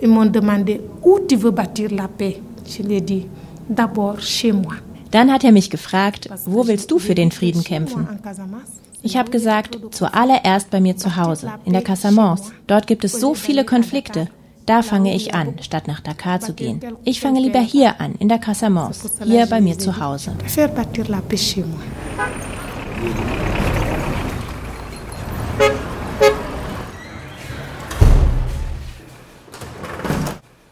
[0.00, 2.40] Ils m'ont demandé où tu veux bâtir la paix.
[2.66, 3.26] Je l'ai dit
[3.68, 4.74] d'abord chez moi.
[5.10, 8.06] Dann hat er mich gefragt, wo willst du für den Frieden kämpfen?
[9.02, 12.52] Ich habe gesagt, zuallererst bei mir zu Hause, in der Casamance.
[12.66, 14.28] Dort gibt es so viele Konflikte.
[14.66, 16.80] Da fange ich an, statt nach Dakar zu gehen.
[17.04, 20.32] Ich fange lieber hier an, in der Casamance, hier bei mir zu Hause.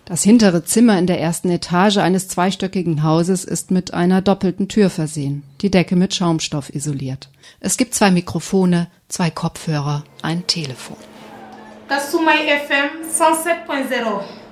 [0.07, 4.90] Das hintere Zimmer in der ersten Etage eines zweistöckigen Hauses ist mit einer doppelten Tür
[4.90, 7.31] versehen, die Decke mit Schaumstoff isoliert.
[7.61, 10.98] Es gibt zwei Mikrofone, zwei Kopfhörer, ein Telefon.
[11.89, 12.36] Kasumai
[12.67, 14.43] FM 107.0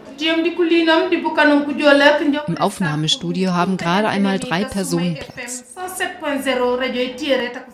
[2.48, 5.64] im Aufnahmestudio haben gerade einmal drei Personen Platz.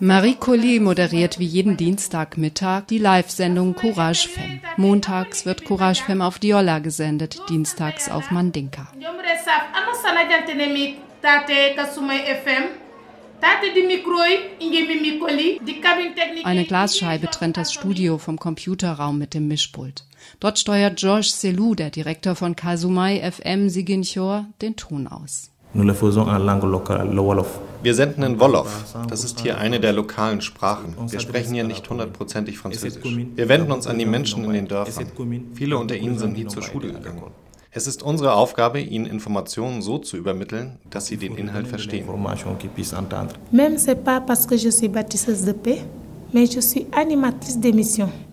[0.01, 4.61] Marie Colli moderiert wie jeden Dienstagmittag die Live-Sendung Courage Femme.
[4.77, 8.89] Montags wird Courage Femme auf Diola gesendet, dienstags auf Mandinka.
[16.45, 20.05] Eine Glasscheibe trennt das Studio vom Computerraum mit dem Mischpult.
[20.41, 25.51] Dort steuert Georges Selou, der Direktor von Kasumai FM Siginchor, den Ton aus.
[25.75, 25.95] Wir
[27.95, 28.85] senden in Wolof.
[29.09, 30.95] Das ist hier eine der lokalen Sprachen.
[31.11, 33.05] Wir sprechen hier nicht hundertprozentig Französisch.
[33.05, 35.07] Wir wenden uns an die Menschen in den Dörfern.
[35.55, 37.23] Viele unter ihnen sind nie zur Schule gegangen.
[37.71, 42.07] Es ist unsere Aufgabe, Ihnen Informationen so zu übermitteln, dass Sie den Inhalt verstehen.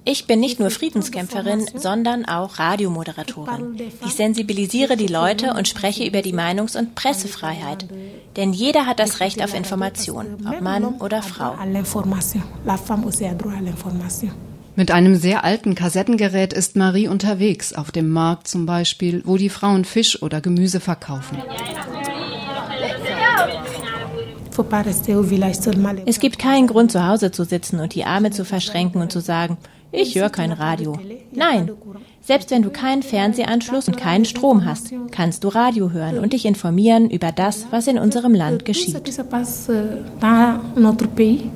[0.06, 3.78] Ich bin nicht nur Friedenskämpferin, sondern auch Radiomoderatorin.
[4.06, 7.88] Ich sensibilisiere die Leute und spreche über die Meinungs- und Pressefreiheit.
[8.38, 11.56] Denn jeder hat das Recht auf Information, ob Mann oder Frau.
[14.78, 19.50] Mit einem sehr alten Kassettengerät ist Marie unterwegs, auf dem Markt zum Beispiel, wo die
[19.50, 21.38] Frauen Fisch oder Gemüse verkaufen.
[26.06, 29.22] Es gibt keinen Grund, zu Hause zu sitzen und die Arme zu verschränken und zu
[29.22, 29.58] sagen,
[29.96, 31.00] ich höre kein Radio.
[31.32, 31.72] Nein,
[32.22, 36.46] selbst wenn du keinen Fernsehanschluss und keinen Strom hast, kannst du Radio hören und dich
[36.46, 38.96] informieren über das, was in unserem Land geschieht.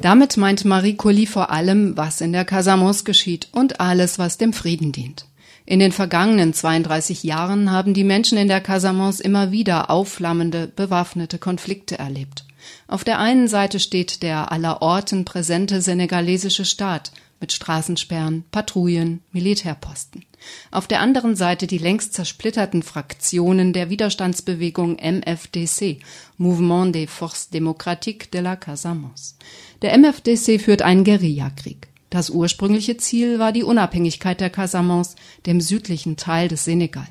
[0.01, 4.53] Damit meint Marie Colli vor allem, was in der Casamos geschieht und alles, was dem
[4.53, 5.25] Frieden dient.
[5.65, 11.37] In den vergangenen 32 Jahren haben die Menschen in der Casamance immer wieder aufflammende, bewaffnete
[11.37, 12.45] Konflikte erlebt.
[12.87, 20.25] Auf der einen Seite steht der allerorten präsente senegalesische Staat mit Straßensperren, Patrouillen, Militärposten.
[20.71, 25.99] Auf der anderen Seite die längst zersplitterten Fraktionen der Widerstandsbewegung MFDC,
[26.37, 29.35] Mouvement des Forces Démocratiques de la Casamance.
[29.81, 31.87] Der MFDC führt einen Guerillakrieg.
[32.09, 37.07] Das ursprüngliche Ziel war die Unabhängigkeit der Casamance, dem südlichen Teil des Senegal.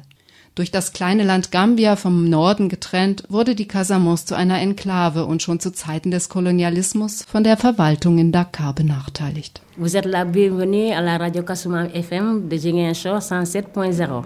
[0.58, 5.40] Durch das kleine Land Gambia vom Norden getrennt, wurde die Casamance zu einer Enklave und
[5.40, 9.60] schon zu Zeiten des Kolonialismus von der Verwaltung in Dakar benachteiligt.
[9.76, 14.24] Vous êtes la bienvenue à la radio Kasuma FM de Ziguinchor 107.0.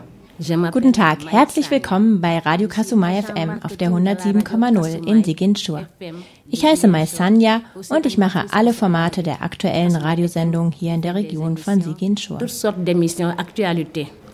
[0.73, 5.87] Guten Tag, herzlich willkommen bei Radio Kasumai FM auf der 107,0 in Ziguinchor.
[6.49, 7.61] Ich heiße Mai Sanya
[7.91, 12.39] und ich mache alle Formate der aktuellen Radiosendung hier in der Region von Ziguinchor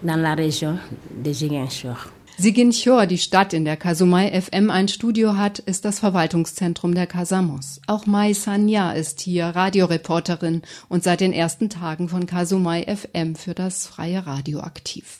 [0.02, 0.78] dans la région
[1.24, 1.96] de Ziguinchor.
[2.40, 7.80] Ziguinchor, die Stadt, in der Kasumai FM ein Studio hat, ist das Verwaltungszentrum der Kasamos.
[7.88, 13.54] Auch Mai Sanya ist hier Radioreporterin und seit den ersten Tagen von Kasumai FM für
[13.54, 15.18] das freie Radio aktiv.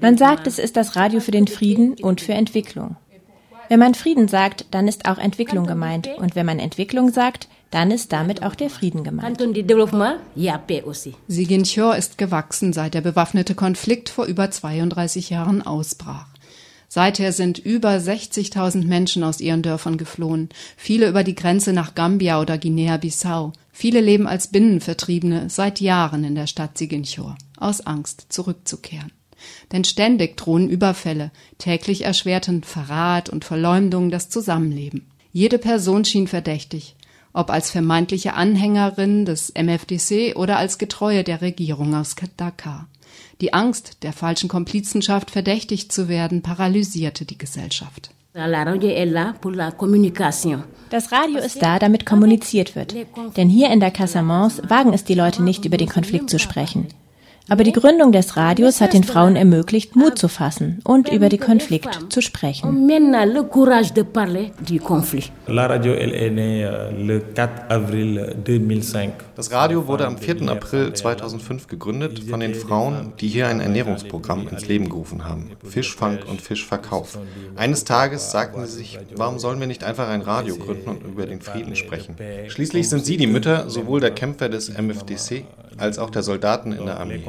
[0.00, 2.96] Man sagt, es ist das Radio für den Frieden und für Entwicklung.
[3.68, 6.08] Wenn man Frieden sagt, dann ist auch Entwicklung gemeint.
[6.18, 9.40] Und wenn man Entwicklung sagt, dann ist damit auch der Frieden gemeint.
[11.28, 16.26] Siginchor ist gewachsen, seit der bewaffnete Konflikt vor über 32 Jahren ausbrach.
[16.88, 22.40] Seither sind über 60.000 Menschen aus ihren Dörfern geflohen, viele über die Grenze nach Gambia
[22.40, 23.52] oder Guinea-Bissau.
[23.72, 29.10] Viele leben als Binnenvertriebene seit Jahren in der Stadt Siginchor, aus Angst zurückzukehren.
[29.72, 35.06] Denn ständig drohen Überfälle, täglich erschwerten Verrat und Verleumdung das Zusammenleben.
[35.32, 36.96] Jede Person schien verdächtig,
[37.32, 42.88] ob als vermeintliche Anhängerin des MFDC oder als Getreue der Regierung aus Dakar.
[43.40, 48.10] Die Angst, der falschen Komplizenschaft verdächtigt zu werden, paralysierte die Gesellschaft.
[50.90, 52.94] Das Radio ist da, damit kommuniziert wird.
[53.36, 56.88] Denn hier in der Casamance wagen es die Leute nicht, über den Konflikt zu sprechen.
[57.48, 61.38] Aber die Gründung des Radios hat den Frauen ermöglicht, Mut zu fassen und über die
[61.38, 62.88] Konflikt zu sprechen.
[69.36, 70.48] Das Radio wurde am 4.
[70.48, 75.52] April 2005 gegründet von den Frauen, die hier ein Ernährungsprogramm ins Leben gerufen haben.
[75.62, 77.16] Fischfang und Fischverkauf.
[77.54, 81.26] Eines Tages sagten sie sich, warum sollen wir nicht einfach ein Radio gründen und über
[81.26, 82.16] den Frieden sprechen?
[82.48, 85.44] Schließlich sind sie die Mütter sowohl der Kämpfer des MFDC
[85.78, 87.22] als auch der Soldaten in der Armee.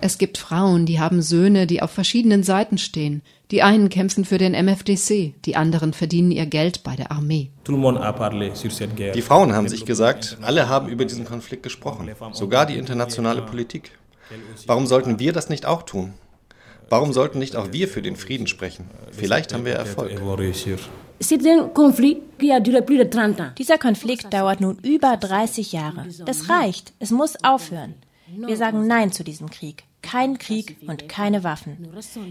[0.00, 3.22] Es gibt Frauen, die haben Söhne, die auf verschiedenen Seiten stehen.
[3.50, 7.50] Die einen kämpfen für den MFDC, die anderen verdienen ihr Geld bei der Armee.
[7.66, 13.92] Die Frauen haben sich gesagt, alle haben über diesen Konflikt gesprochen, sogar die internationale Politik.
[14.66, 16.14] Warum sollten wir das nicht auch tun?
[16.88, 18.90] Warum sollten nicht auch wir für den Frieden sprechen?
[19.12, 20.20] Vielleicht haben wir Erfolg.
[23.58, 26.06] Dieser Konflikt dauert nun über 30 Jahre.
[26.24, 26.92] Das reicht.
[26.98, 27.94] Es muss aufhören.
[28.34, 29.84] Wir sagen Nein zu diesem Krieg.
[30.02, 31.88] Kein Krieg und keine Waffen.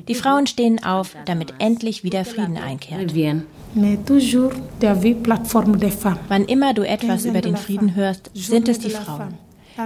[0.08, 3.14] Die Frauen stehen auf, damit endlich wieder Frieden einkehrt.
[6.28, 9.38] Wann immer du etwas über den Frieden hörst, sind es die Frauen.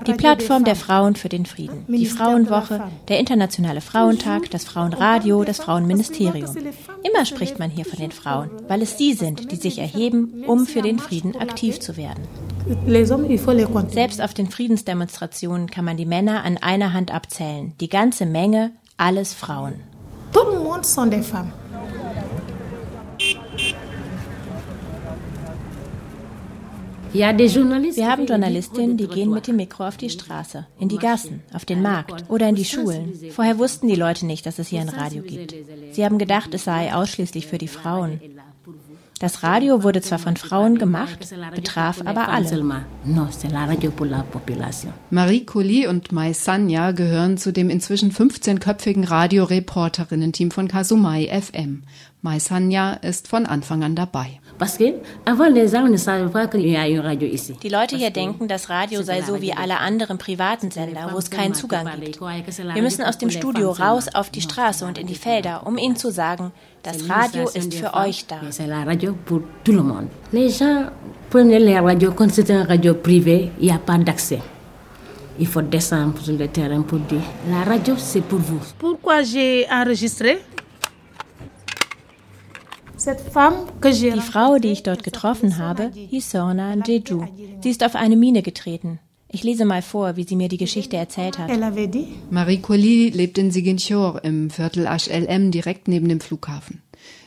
[0.06, 5.58] Die Plattform der Frauen für den Frieden, die Frauenwoche, der Internationale Frauentag, das Frauenradio, das
[5.58, 6.56] Frauenministerium.
[7.04, 10.68] Immer spricht man hier von den Frauen, weil es sie sind, die sich erheben, um
[10.68, 12.24] für den Frieden aktiv zu werden.
[13.90, 17.74] Selbst auf den Friedensdemonstrationen kann man die Männer an einer Hand abzählen.
[17.80, 19.74] Die ganze Menge, alles Frauen.
[20.32, 21.59] Tout le monde sont des femmes.
[27.12, 31.66] Wir haben Journalistinnen, die gehen mit dem Mikro auf die Straße, in die Gassen, auf
[31.66, 33.14] den Markt oder in die Schulen.
[33.32, 35.56] Vorher wussten die Leute nicht, dass es hier ein Radio gibt.
[35.92, 38.20] Sie haben gedacht, es sei ausschließlich für die Frauen.
[39.20, 42.86] Das Radio wurde zwar von Frauen gemacht, betraf aber alle.
[45.10, 51.84] Marie Colli und Mai Sanya gehören zu dem inzwischen 15-köpfigen Radioreporterinnen-Team von Kasumai FM.
[52.22, 54.42] Mai Sanya ist von Anfang an dabei.
[57.64, 61.30] Die Leute hier denken, das Radio sei so wie alle anderen privaten Sender, wo es
[61.30, 62.20] keinen Zugang gibt.
[62.20, 65.96] Wir müssen aus dem Studio raus auf die Straße und in die Felder, um ihnen
[65.96, 66.52] zu sagen,
[66.84, 68.42] das Radio ist für euch da.
[70.32, 70.92] Les gens
[71.30, 74.42] prenaient les radios comme c'est un radio privé, il n'y a pas d'accès.
[75.40, 78.60] Il faut descendre sur le terrain pour dire la radio c'est pour vous.
[78.78, 80.40] Pourquoi j'ai enregistré
[83.16, 87.26] die Frau, die ich dort getroffen habe, hieß Sorna Jeju.
[87.62, 89.00] Sie ist auf eine Mine getreten.
[89.32, 91.52] Ich lese mal vor, wie sie mir die Geschichte erzählt hat.
[92.32, 96.82] Marie Colli lebt in Ziguinchor im Viertel HLM direkt neben dem Flughafen.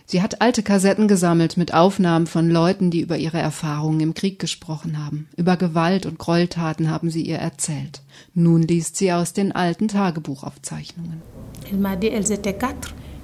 [0.04, 4.40] Sie hat alte Kassetten gesammelt mit Aufnahmen von Leuten, die über ihre Erfahrungen im Krieg
[4.40, 5.28] gesprochen haben.
[5.36, 8.02] Über Gewalt und Gräueltaten haben sie ihr erzählt.
[8.34, 11.22] Nun liest sie aus den alten Tagebuchaufzeichnungen.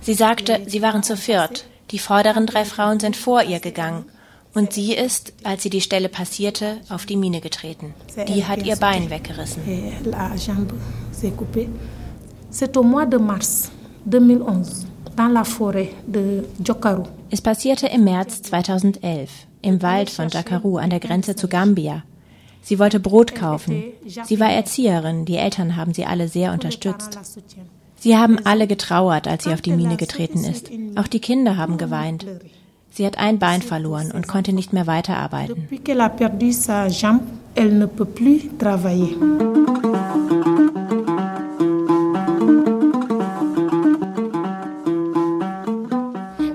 [0.01, 1.67] Sie sagte, sie waren zu viert.
[1.91, 4.05] Die vorderen drei Frauen sind vor ihr gegangen.
[4.55, 7.95] Und sie ist, als sie die Stelle passierte, auf die Mine getreten.
[8.27, 9.63] Die hat ihr Bein weggerissen.
[17.31, 19.31] Es passierte im März 2011
[19.63, 22.05] im Wald von Jakaru an der Grenze zu Gambia.
[22.63, 23.83] Sie wollte Brot kaufen.
[24.07, 27.19] Sie war Erzieherin, die Eltern haben sie alle sehr unterstützt.
[28.01, 30.71] Sie haben alle getrauert, als sie auf die Mine getreten ist.
[30.97, 32.27] Auch die Kinder haben geweint.
[32.91, 35.69] Sie hat ein Bein verloren und konnte nicht mehr weiterarbeiten.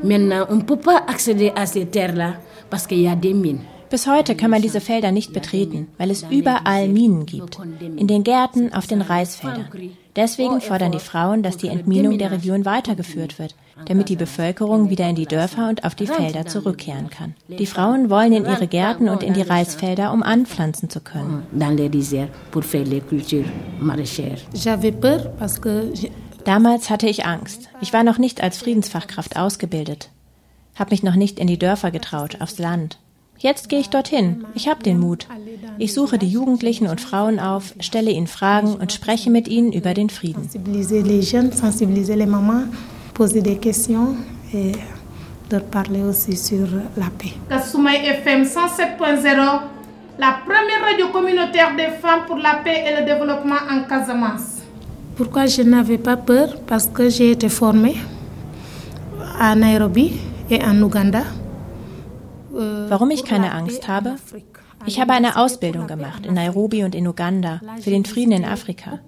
[0.05, 2.33] Maintenant, on ne peut pas accéder à ces terres-là
[2.69, 3.61] parce qu'il y a des mines.
[3.93, 7.59] Bis heute kann man diese Felder nicht betreten, weil es überall Minen gibt.
[7.79, 9.67] In den Gärten, auf den Reisfeldern.
[10.15, 13.53] Deswegen fordern die Frauen, dass die Entminung der Region weitergeführt wird,
[13.85, 17.35] damit die Bevölkerung wieder in die Dörfer und auf die Felder zurückkehren kann.
[17.47, 21.43] Die Frauen wollen in ihre Gärten und in die Reisfelder, um anpflanzen zu können.
[26.45, 27.69] Damals hatte ich Angst.
[27.79, 30.09] Ich war noch nicht als Friedensfachkraft ausgebildet,
[30.73, 32.97] habe mich noch nicht in die Dörfer getraut, aufs Land.
[33.39, 34.45] Jetzt gehe ich dorthin.
[34.53, 35.27] Ich habe den Mut.
[35.77, 39.93] Ich suche die Jugendlichen und Frauen auf, stelle ihnen Fragen und spreche mit ihnen über
[39.93, 40.47] den Frieden.
[47.49, 49.61] Kasumai FM 107.0,
[50.17, 54.61] la première radio communautaire des femmes pour la paix et le développement en Casamance.
[55.15, 57.97] Pourquoi je n'avais pas peur Parce que j'ai été formée
[59.39, 60.13] à Nairobi
[60.49, 61.21] et en Ouganda.
[62.53, 64.15] Warum ich keine Angst habe?
[64.85, 68.99] Ich habe eine Ausbildung gemacht in Nairobi und in Uganda für den Frieden in Afrika.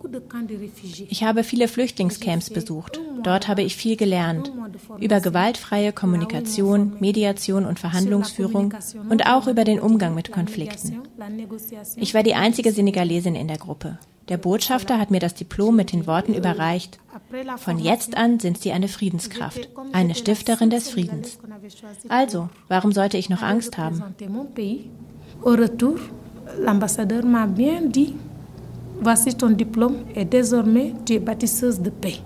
[1.09, 2.99] Ich habe viele Flüchtlingscamps besucht.
[3.23, 4.51] Dort habe ich viel gelernt
[4.99, 8.73] über gewaltfreie Kommunikation, Mediation und Verhandlungsführung
[9.09, 11.01] und auch über den Umgang mit Konflikten.
[11.97, 13.99] Ich war die einzige Senegalesin in der Gruppe.
[14.29, 16.99] Der Botschafter hat mir das Diplom mit den Worten überreicht,
[17.57, 21.37] von jetzt an sind Sie eine Friedenskraft, eine Stifterin des Friedens.
[22.09, 24.03] Also, warum sollte ich noch Angst haben?
[25.43, 25.99] Au retour,
[26.59, 28.15] l'ambassadeur m'a bien dit,
[29.01, 32.21] voici ton diplôme et désormais tu es bâtisseuse de paix.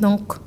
[0.00, 0.40] Donc,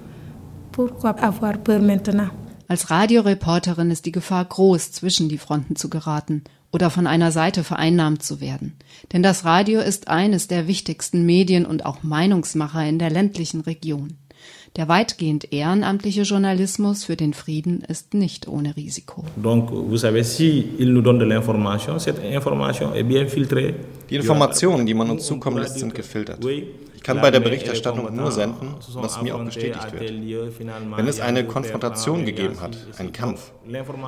[0.71, 2.31] pourquoi avoir peur maintenant?
[2.67, 7.63] Als Radioreporterin ist die Gefahr groß, zwischen die Fronten zu geraten oder von einer Seite
[7.63, 8.75] vereinnahmt zu werden.
[9.11, 14.17] Denn das Radio ist eines der wichtigsten Medien und auch Meinungsmacher in der ländlichen Region.
[14.75, 19.23] Der weitgehend ehrenamtliche Journalismus für den Frieden ist nicht ohne Risiko.
[19.35, 23.73] Donc, vous savez, si il nous donne de l'information, cette information est bien filtrée.
[24.09, 26.39] Die Informationen, die man uns zukommen lässt, sind gefiltert.
[26.99, 30.11] Ich kann bei der Berichterstattung nur senden, was mir auch bestätigt wird.
[30.97, 33.51] Wenn es eine Konfrontation gegeben hat, einen Kampf,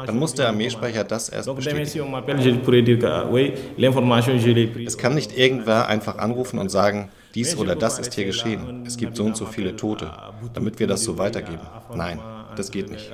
[0.06, 2.14] dann muss der Armeesprecher das erst bestätigen.
[4.86, 8.84] Es kann nicht irgendwer einfach anrufen und sagen, dies oder das ist hier geschehen.
[8.86, 10.12] Es gibt so und so viele Tote,
[10.54, 11.62] damit wir das so weitergeben.
[11.96, 12.20] Nein,
[12.56, 13.12] das geht nicht.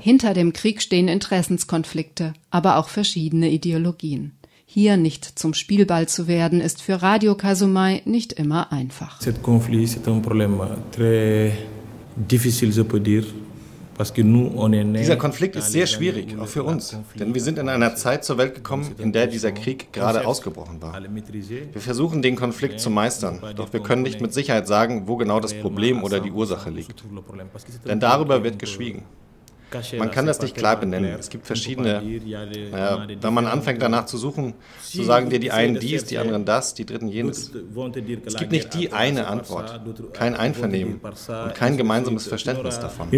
[0.00, 4.32] Hinter dem Krieg stehen Interessenskonflikte, aber auch verschiedene Ideologien.
[4.66, 9.18] Hier nicht zum Spielball zu werden, ist für Radio Kasumai nicht immer einfach.
[14.00, 18.38] Dieser Konflikt ist sehr schwierig, auch für uns, denn wir sind in einer Zeit zur
[18.38, 20.98] Welt gekommen, in der dieser Krieg gerade ausgebrochen war.
[21.02, 25.40] Wir versuchen, den Konflikt zu meistern, doch wir können nicht mit Sicherheit sagen, wo genau
[25.40, 27.04] das Problem oder die Ursache liegt.
[27.86, 29.04] Denn darüber wird geschwiegen.
[29.98, 31.16] Man kann das nicht klar benennen.
[31.18, 32.02] Es gibt verschiedene,
[32.70, 36.44] naja, wenn man anfängt danach zu suchen, so sagen dir die einen dies, die anderen
[36.44, 37.50] das, die dritten jenes.
[38.24, 39.80] Es gibt nicht die eine Antwort,
[40.12, 43.08] kein Einvernehmen und kein gemeinsames Verständnis davon.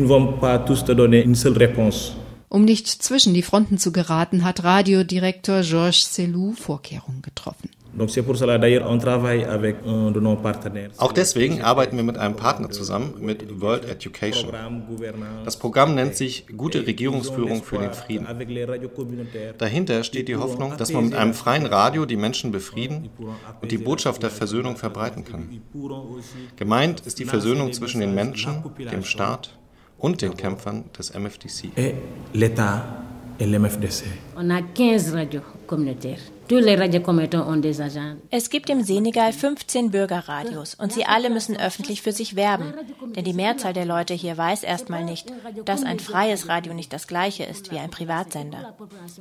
[2.49, 7.71] Um nicht zwischen die Fronten zu geraten, hat Radiodirektor Georges Selou Vorkehrungen getroffen.
[10.97, 14.53] Auch deswegen arbeiten wir mit einem Partner zusammen, mit World Education.
[15.45, 18.27] Das Programm nennt sich Gute Regierungsführung für den Frieden.
[19.59, 23.11] Dahinter steht die Hoffnung, dass man mit einem freien Radio die Menschen befrieden
[23.61, 25.61] und die Botschaft der Versöhnung verbreiten kann.
[26.57, 29.59] Gemeint ist die Versöhnung zwischen den Menschen, dem Staat
[29.99, 31.71] und den Kämpfern des MFDC.
[34.37, 36.33] On a 15 radios communautaires.
[38.31, 42.75] Es gibt im Senegal 15 Bürgerradios und sie alle müssen öffentlich für sich werben.
[43.17, 45.33] Denn die Mehrzahl der Leute hier weiß erstmal nicht,
[45.65, 48.77] dass ein freies Radio nicht das gleiche ist wie ein Privatsender.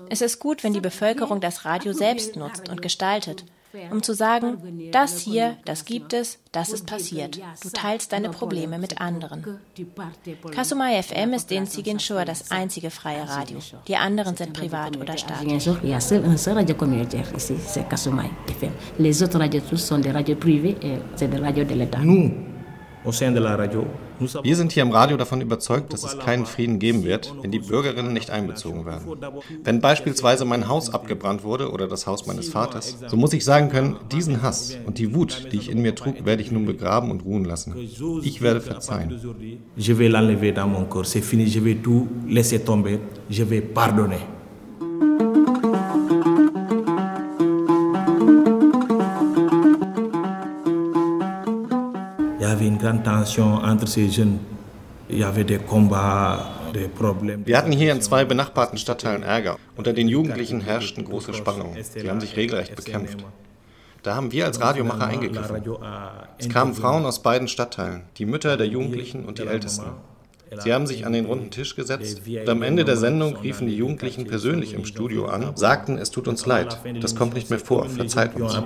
[0.09, 3.45] Es ist gut, wenn die Bevölkerung das Radio selbst nutzt und gestaltet
[3.91, 4.57] um zu sagen,
[4.91, 7.39] das hier, das gibt es, das ist passiert.
[7.63, 9.59] Du teilst deine Probleme mit anderen.
[10.51, 13.59] Kasumai FM ist in Siginshore das einzige freie Radio.
[13.87, 15.65] Die anderen sind privat oder staatlich.
[18.97, 20.11] Les autres radios tous sont des
[24.43, 27.59] Wir sind hier im Radio davon überzeugt, dass es keinen Frieden geben wird, wenn die
[27.59, 29.05] Bürgerinnen nicht einbezogen werden.
[29.63, 33.69] Wenn beispielsweise mein Haus abgebrannt wurde oder das Haus meines Vaters, so muss ich sagen
[33.69, 37.11] können, diesen Hass und die Wut, die ich in mir trug, werde ich nun begraben
[37.11, 37.75] und ruhen lassen.
[38.23, 39.19] Ich werde verzeihen.
[39.75, 41.05] Je vais l'enlever dans mon corps.
[41.05, 41.45] C'est fini.
[41.45, 42.99] Je vais tout laisser tomber.
[43.29, 44.19] Je vais pardonner.
[52.81, 54.39] Grande tension entre ces jeunes.
[55.09, 56.39] Il y avait des combats.
[57.45, 59.57] Wir hatten hier in zwei benachbarten Stadtteilen Ärger.
[59.75, 61.75] Unter den Jugendlichen herrschten große Spannungen.
[61.83, 63.17] Sie haben sich regelrecht bekämpft.
[64.03, 65.61] Da haben wir als Radiomacher eingegriffen.
[66.37, 69.87] Es kamen Frauen aus beiden Stadtteilen, die Mütter der Jugendlichen und die Ältesten.
[70.63, 73.75] Sie haben sich an den runden Tisch gesetzt und am Ende der Sendung riefen die
[73.75, 77.87] Jugendlichen persönlich im Studio an, sagten, es tut uns leid, das kommt nicht mehr vor,
[77.87, 78.57] verzeiht uns.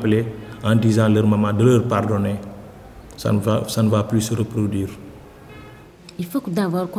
[3.17, 4.89] Ça ne va, ça ne va plus se reproduire.
[6.17, 6.89] Il faut d'abord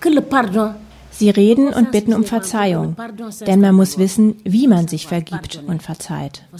[0.00, 0.72] que le pardon
[1.12, 2.96] Sie reden und bitten um Verzeihung,
[3.46, 6.44] denn man muss wissen, wie man sich vergibt und verzeiht.
[6.52, 6.56] Euh,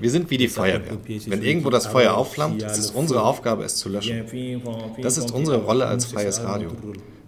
[0.00, 0.98] Wir sind wie die Feuerwehr.
[1.26, 4.24] Wenn irgendwo das Feuer aufflammt, ist es unsere Aufgabe, es zu löschen.
[5.00, 6.70] Das ist unsere Rolle als freies Radio.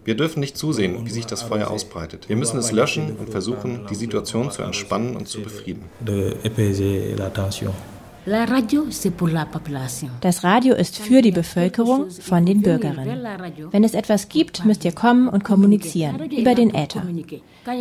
[0.05, 2.29] Wir dürfen nicht zusehen, wie sich das Feuer ausbreitet.
[2.29, 5.85] Wir müssen es löschen und versuchen, die Situation zu entspannen und zu befrieden.
[10.21, 13.27] Das Radio ist für die Bevölkerung, von den Bürgerinnen.
[13.71, 17.03] Wenn es etwas gibt, müsst ihr kommen und kommunizieren über den Äther.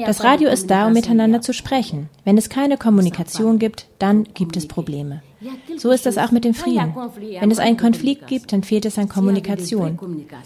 [0.05, 2.09] Das Radio ist da, um miteinander zu sprechen.
[2.25, 5.21] Wenn es keine Kommunikation gibt, dann gibt es Probleme.
[5.77, 6.93] So ist das auch mit dem Frieden.
[7.39, 9.99] Wenn es einen Konflikt gibt, dann fehlt es an Kommunikation.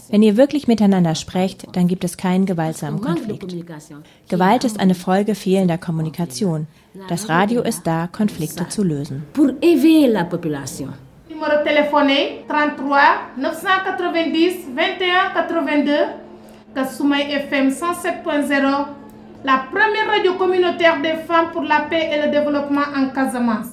[0.09, 3.55] Wenn ihr wirklich miteinander sprecht, dann gibt es keinen gewaltsamen Konflikt.
[4.29, 6.67] Gewalt ist eine Folge fehlender Kommunikation.
[7.09, 9.23] Das Radio ist da, Konflikte zu lösen.
[9.33, 10.93] Pour éveiller la population.
[11.29, 15.91] Numéro téléphoné 33 990 21 82
[16.73, 18.87] Kasumai FM 107.0
[19.43, 23.67] la première radio communautaire des femmes pour la paix et le développement en Casamance.